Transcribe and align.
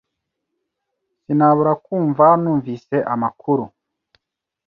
Sinabura 1.23 1.73
kumva 1.85 2.25
numvise 2.41 2.95
amakuru. 3.13 3.63